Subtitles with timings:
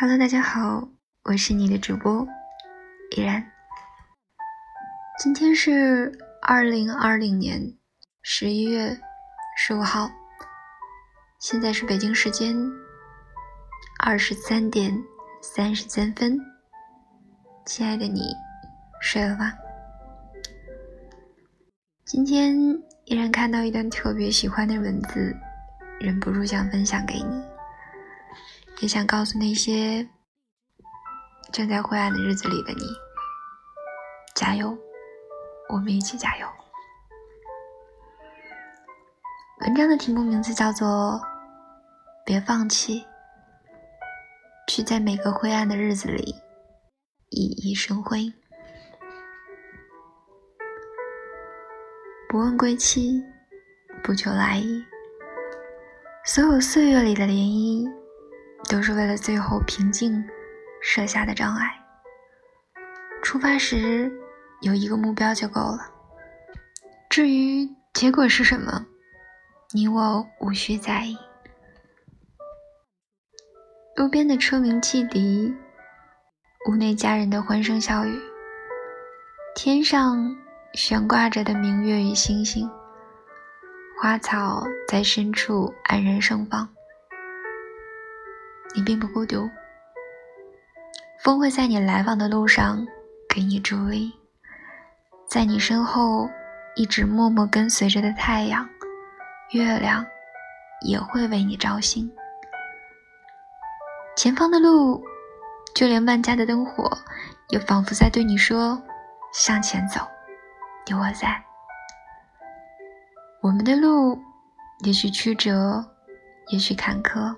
[0.00, 0.88] Hello，大家好，
[1.24, 2.24] 我是你的主播
[3.16, 3.44] 依然。
[5.18, 7.74] 今天是二零二零年
[8.22, 8.96] 十一月
[9.56, 10.08] 十五号，
[11.40, 12.56] 现在是北京时间
[13.98, 14.96] 二十三点
[15.42, 16.38] 三十三分。
[17.66, 18.32] 亲爱的你，
[19.02, 19.52] 睡了吗？
[22.04, 22.56] 今天
[23.06, 25.36] 依然看到一段特别喜欢的文字，
[25.98, 27.57] 忍不住想分享给你。
[28.80, 30.08] 也想告诉那些
[31.52, 32.84] 正在灰暗的日子里的你，
[34.36, 34.76] 加油！
[35.68, 36.46] 我们一起加油。
[39.62, 40.86] 文章的题目名字叫做
[42.24, 43.04] 《别放弃，
[44.68, 46.36] 去在每个灰暗的日子里
[47.30, 48.18] 熠熠生辉》。
[52.28, 53.20] 不问归期，
[54.04, 54.84] 不求来意，
[56.24, 57.97] 所有岁月里的涟漪。
[58.68, 60.22] 都是为了最后平静
[60.82, 61.74] 设下的障碍。
[63.22, 64.12] 出发时
[64.60, 65.78] 有一个目标就够了，
[67.08, 68.86] 至于结果是什么，
[69.72, 71.16] 你我无需在意。
[73.96, 75.52] 路边的车鸣汽笛，
[76.68, 78.16] 屋内家人的欢声笑语，
[79.56, 80.36] 天上
[80.74, 82.70] 悬挂着的明月与星星，
[84.00, 86.68] 花草在深处黯然盛放。
[88.78, 89.50] 你并不孤独，
[91.18, 92.86] 风会在你来往的路上
[93.28, 94.12] 给你助力，
[95.28, 96.30] 在你身后
[96.76, 98.68] 一直默默跟随着的太阳、
[99.50, 100.06] 月亮
[100.86, 102.08] 也会为你照星。
[104.16, 105.02] 前方的路，
[105.74, 106.88] 就连万家的灯火，
[107.48, 108.80] 也仿佛在对你说
[109.34, 110.06] ：“向前走，
[110.86, 111.42] 有我在。”
[113.42, 114.16] 我们的路，
[114.84, 115.84] 也许曲折，
[116.52, 117.34] 也许坎坷。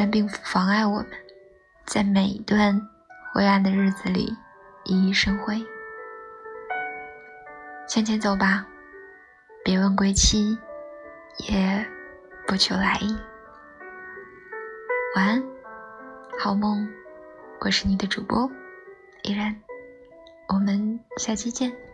[0.00, 1.06] 但并不妨碍我们，
[1.84, 2.80] 在每一段
[3.34, 4.32] 灰暗的日子里
[4.84, 5.60] 熠熠生辉。
[7.88, 8.64] 向前走吧，
[9.64, 10.56] 别问归期，
[11.48, 11.84] 也
[12.46, 13.18] 不求来意。
[15.16, 15.42] 晚安，
[16.38, 16.88] 好梦。
[17.58, 18.48] 我是你的主播
[19.24, 19.60] 依然，
[20.46, 21.87] 我们下期见。